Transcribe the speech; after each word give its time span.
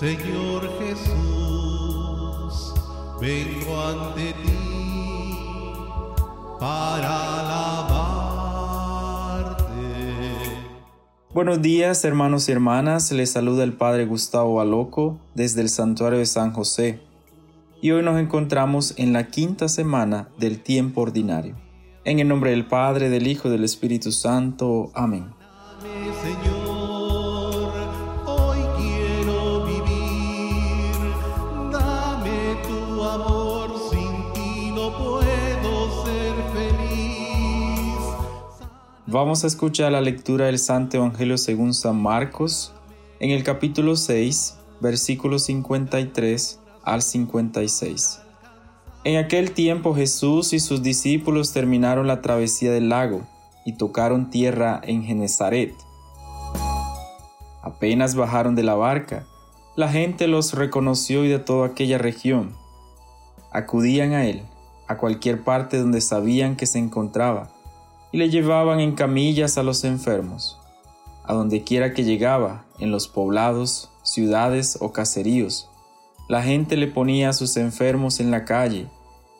Señor 0.00 0.64
Jesús, 0.78 1.12
vengo 3.20 3.80
ante 3.82 4.32
ti 4.32 5.74
para 6.58 7.42
alabarte. 9.50 9.66
Buenos 11.34 11.60
días 11.60 12.02
hermanos 12.06 12.48
y 12.48 12.52
hermanas, 12.52 13.12
les 13.12 13.32
saluda 13.32 13.62
el 13.62 13.74
Padre 13.74 14.06
Gustavo 14.06 14.54
Baloco 14.54 15.20
desde 15.34 15.60
el 15.60 15.68
Santuario 15.68 16.18
de 16.18 16.24
San 16.24 16.54
José. 16.54 17.02
Y 17.82 17.90
hoy 17.90 18.02
nos 18.02 18.18
encontramos 18.18 18.94
en 18.96 19.12
la 19.12 19.26
quinta 19.26 19.68
semana 19.68 20.30
del 20.38 20.62
tiempo 20.62 21.02
ordinario. 21.02 21.56
En 22.06 22.20
el 22.20 22.28
nombre 22.28 22.52
del 22.52 22.66
Padre, 22.66 23.10
del 23.10 23.26
Hijo 23.26 23.48
y 23.48 23.50
del 23.50 23.64
Espíritu 23.64 24.12
Santo. 24.12 24.90
Amén. 24.94 25.38
Vamos 39.12 39.42
a 39.42 39.48
escuchar 39.48 39.90
la 39.90 40.00
lectura 40.00 40.46
del 40.46 40.60
Santo 40.60 40.98
Evangelio 40.98 41.36
según 41.36 41.74
San 41.74 42.00
Marcos 42.00 42.72
en 43.18 43.30
el 43.30 43.42
capítulo 43.42 43.96
6, 43.96 44.56
versículos 44.80 45.46
53 45.46 46.60
al 46.84 47.02
56. 47.02 48.20
En 49.02 49.16
aquel 49.16 49.50
tiempo 49.50 49.96
Jesús 49.96 50.52
y 50.52 50.60
sus 50.60 50.84
discípulos 50.84 51.52
terminaron 51.52 52.06
la 52.06 52.22
travesía 52.22 52.70
del 52.70 52.88
lago 52.88 53.26
y 53.66 53.72
tocaron 53.72 54.30
tierra 54.30 54.80
en 54.84 55.02
Genezaret. 55.02 55.74
Apenas 57.62 58.14
bajaron 58.14 58.54
de 58.54 58.62
la 58.62 58.76
barca, 58.76 59.26
la 59.74 59.88
gente 59.88 60.28
los 60.28 60.52
reconoció 60.52 61.24
y 61.24 61.28
de 61.28 61.40
toda 61.40 61.66
aquella 61.66 61.98
región. 61.98 62.54
Acudían 63.50 64.12
a 64.12 64.26
él, 64.26 64.42
a 64.86 64.98
cualquier 64.98 65.42
parte 65.42 65.78
donde 65.78 66.00
sabían 66.00 66.54
que 66.54 66.66
se 66.66 66.78
encontraba, 66.78 67.50
y 68.12 68.18
le 68.18 68.30
llevaban 68.30 68.80
en 68.80 68.94
camillas 68.94 69.58
a 69.58 69.62
los 69.62 69.84
enfermos. 69.84 70.58
A 71.24 71.34
donde 71.34 71.62
quiera 71.62 71.94
que 71.94 72.04
llegaba, 72.04 72.64
en 72.78 72.90
los 72.90 73.08
poblados, 73.08 73.90
ciudades 74.02 74.78
o 74.80 74.92
caseríos, 74.92 75.68
la 76.28 76.42
gente 76.42 76.76
le 76.76 76.86
ponía 76.86 77.28
a 77.28 77.32
sus 77.32 77.56
enfermos 77.56 78.20
en 78.20 78.30
la 78.30 78.44
calle 78.44 78.88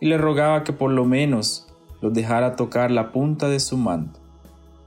y 0.00 0.06
le 0.06 0.18
rogaba 0.18 0.64
que 0.64 0.72
por 0.72 0.90
lo 0.90 1.04
menos 1.04 1.66
los 2.00 2.12
dejara 2.12 2.56
tocar 2.56 2.90
la 2.90 3.12
punta 3.12 3.48
de 3.48 3.60
su 3.60 3.76
manto. 3.76 4.20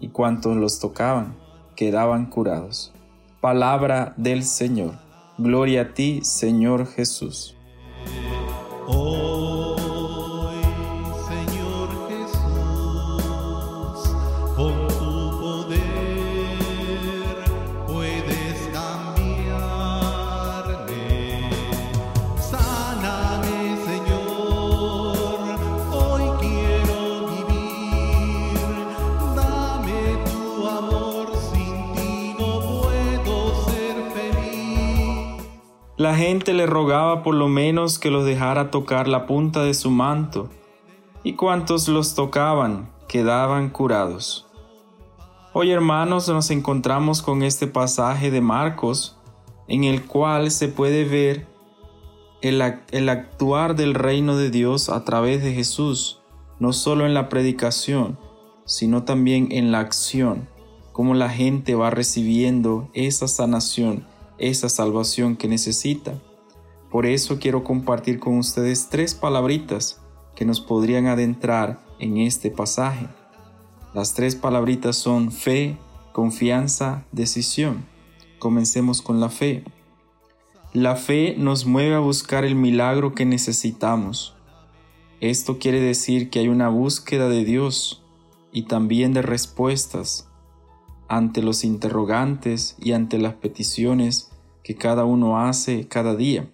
Y 0.00 0.08
cuantos 0.08 0.56
los 0.56 0.78
tocaban, 0.78 1.36
quedaban 1.74 2.26
curados. 2.26 2.92
Palabra 3.40 4.14
del 4.16 4.42
Señor. 4.42 4.98
Gloria 5.38 5.82
a 5.82 5.94
ti, 5.94 6.20
Señor 6.22 6.86
Jesús. 6.86 7.56
Hoy, 8.86 9.35
La 36.06 36.14
gente 36.14 36.54
le 36.54 36.66
rogaba 36.66 37.24
por 37.24 37.34
lo 37.34 37.48
menos 37.48 37.98
que 37.98 38.12
los 38.12 38.24
dejara 38.24 38.70
tocar 38.70 39.08
la 39.08 39.26
punta 39.26 39.64
de 39.64 39.74
su 39.74 39.90
manto, 39.90 40.48
y 41.24 41.32
cuantos 41.32 41.88
los 41.88 42.14
tocaban 42.14 42.88
quedaban 43.08 43.70
curados. 43.70 44.46
Hoy 45.52 45.72
hermanos 45.72 46.28
nos 46.28 46.52
encontramos 46.52 47.22
con 47.22 47.42
este 47.42 47.66
pasaje 47.66 48.30
de 48.30 48.40
Marcos, 48.40 49.18
en 49.66 49.82
el 49.82 50.06
cual 50.06 50.52
se 50.52 50.68
puede 50.68 51.02
ver 51.02 51.48
el, 52.40 52.60
ac- 52.60 52.84
el 52.92 53.08
actuar 53.08 53.74
del 53.74 53.92
reino 53.92 54.36
de 54.36 54.52
Dios 54.52 54.90
a 54.90 55.04
través 55.04 55.42
de 55.42 55.54
Jesús, 55.54 56.20
no 56.60 56.72
solo 56.72 57.04
en 57.04 57.14
la 57.14 57.28
predicación, 57.28 58.16
sino 58.64 59.02
también 59.02 59.48
en 59.50 59.72
la 59.72 59.80
acción, 59.80 60.48
cómo 60.92 61.14
la 61.14 61.30
gente 61.30 61.74
va 61.74 61.90
recibiendo 61.90 62.88
esa 62.92 63.26
sanación, 63.26 64.06
esa 64.38 64.68
salvación 64.68 65.36
que 65.36 65.48
necesita. 65.48 66.20
Por 66.90 67.06
eso 67.06 67.38
quiero 67.38 67.64
compartir 67.64 68.18
con 68.18 68.38
ustedes 68.38 68.88
tres 68.88 69.14
palabritas 69.14 70.00
que 70.34 70.44
nos 70.44 70.60
podrían 70.60 71.06
adentrar 71.06 71.80
en 71.98 72.18
este 72.18 72.50
pasaje. 72.50 73.08
Las 73.94 74.14
tres 74.14 74.36
palabritas 74.36 74.96
son 74.96 75.32
fe, 75.32 75.78
confianza, 76.12 77.04
decisión. 77.12 77.86
Comencemos 78.38 79.02
con 79.02 79.20
la 79.20 79.30
fe. 79.30 79.64
La 80.72 80.96
fe 80.96 81.34
nos 81.38 81.64
mueve 81.64 81.94
a 81.94 82.00
buscar 82.00 82.44
el 82.44 82.54
milagro 82.54 83.14
que 83.14 83.24
necesitamos. 83.24 84.34
Esto 85.20 85.58
quiere 85.58 85.80
decir 85.80 86.28
que 86.28 86.40
hay 86.40 86.48
una 86.48 86.68
búsqueda 86.68 87.28
de 87.30 87.44
Dios 87.44 88.02
y 88.52 88.64
también 88.64 89.14
de 89.14 89.22
respuestas 89.22 90.28
ante 91.08 91.42
los 91.42 91.64
interrogantes 91.64 92.76
y 92.80 92.92
ante 92.92 93.18
las 93.18 93.34
peticiones 93.34 94.30
que 94.62 94.74
cada 94.74 95.04
uno 95.04 95.40
hace 95.40 95.86
cada 95.88 96.16
día. 96.16 96.50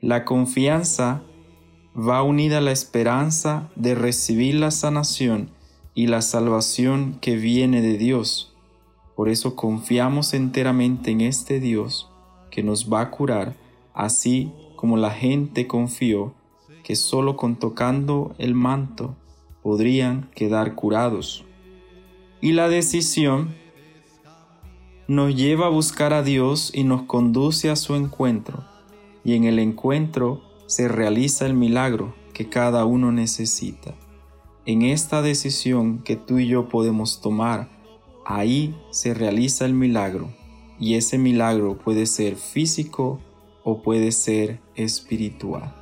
La 0.00 0.24
confianza 0.24 1.22
va 1.96 2.22
unida 2.22 2.58
a 2.58 2.62
la 2.62 2.72
esperanza 2.72 3.70
de 3.76 3.94
recibir 3.94 4.56
la 4.56 4.70
sanación 4.70 5.50
y 5.94 6.06
la 6.06 6.22
salvación 6.22 7.18
que 7.20 7.36
viene 7.36 7.82
de 7.82 7.98
Dios. 7.98 8.54
Por 9.14 9.28
eso 9.28 9.54
confiamos 9.54 10.34
enteramente 10.34 11.10
en 11.10 11.20
este 11.20 11.60
Dios 11.60 12.10
que 12.50 12.62
nos 12.62 12.92
va 12.92 13.02
a 13.02 13.10
curar, 13.10 13.54
así 13.94 14.52
como 14.76 14.96
la 14.96 15.10
gente 15.10 15.66
confió 15.66 16.34
que 16.82 16.96
solo 16.96 17.36
con 17.36 17.56
tocando 17.56 18.34
el 18.38 18.54
manto 18.54 19.16
podrían 19.62 20.30
quedar 20.34 20.74
curados. 20.74 21.44
Y 22.44 22.50
la 22.54 22.68
decisión 22.68 23.54
nos 25.06 25.36
lleva 25.36 25.66
a 25.66 25.68
buscar 25.70 26.12
a 26.12 26.24
Dios 26.24 26.72
y 26.74 26.82
nos 26.82 27.02
conduce 27.02 27.70
a 27.70 27.76
su 27.76 27.94
encuentro, 27.94 28.64
y 29.24 29.34
en 29.34 29.44
el 29.44 29.60
encuentro 29.60 30.42
se 30.66 30.88
realiza 30.88 31.46
el 31.46 31.54
milagro 31.54 32.16
que 32.34 32.48
cada 32.48 32.84
uno 32.84 33.12
necesita. 33.12 33.94
En 34.66 34.82
esta 34.82 35.22
decisión 35.22 36.00
que 36.00 36.16
tú 36.16 36.40
y 36.40 36.48
yo 36.48 36.68
podemos 36.68 37.20
tomar, 37.20 37.68
ahí 38.26 38.74
se 38.90 39.14
realiza 39.14 39.64
el 39.64 39.74
milagro, 39.74 40.28
y 40.80 40.96
ese 40.96 41.18
milagro 41.18 41.78
puede 41.78 42.06
ser 42.06 42.34
físico 42.34 43.20
o 43.62 43.82
puede 43.82 44.10
ser 44.10 44.58
espiritual. 44.74 45.72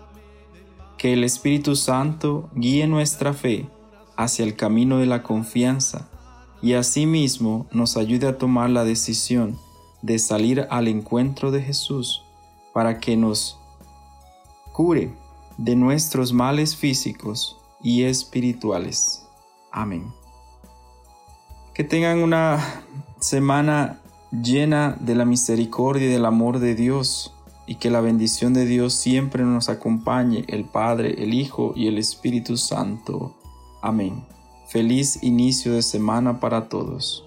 Que 0.99 1.15
el 1.15 1.25
Espíritu 1.25 1.75
Santo 1.75 2.51
guíe 2.55 2.87
nuestra 2.87 3.33
fe 3.33 3.67
hacia 4.15 4.45
el 4.45 4.57
camino 4.57 4.99
de 4.99 5.07
la 5.07 5.23
confianza 5.23 6.11
y 6.63 6.75
asimismo 6.75 7.67
nos 7.73 7.97
ayude 7.97 8.27
a 8.27 8.39
tomar 8.39 8.71
la 8.71 8.85
decisión 8.85 9.59
de 10.03 10.19
salir 10.19 10.67
al 10.71 10.89
encuentro 10.89 11.51
de 11.51 11.63
Jesús 11.63 12.25
para 12.73 13.01
que 13.01 13.17
nos 13.17 13.59
cure 14.73 15.13
de 15.59 15.77
nuestros 15.77 16.33
males 16.33 16.77
físicos 16.77 17.59
y 17.83 18.05
espirituales. 18.05 19.27
Amén. 19.71 20.13
Que 21.75 21.85
tengan 21.85 22.23
una 22.23 22.83
semana 23.21 24.01
llena 24.31 24.97
de 25.01 25.15
la 25.15 25.25
misericordia 25.25 26.07
y 26.07 26.11
del 26.11 26.25
amor 26.25 26.59
de 26.59 26.75
Dios 26.75 27.35
y 27.67 27.77
que 27.77 27.91
la 27.91 28.01
bendición 28.01 28.53
de 28.55 28.65
Dios 28.65 28.95
siempre 28.95 29.45
nos 29.45 29.69
acompañe, 29.69 30.45
el 30.49 30.65
Padre, 30.65 31.23
el 31.23 31.35
Hijo 31.35 31.73
y 31.77 31.87
el 31.87 31.99
Espíritu 31.99 32.57
Santo. 32.57 33.37
Amén. 33.83 34.25
Feliz 34.71 35.21
inicio 35.21 35.73
de 35.75 35.83
semana 35.83 36.39
para 36.39 36.69
todos. 36.69 37.25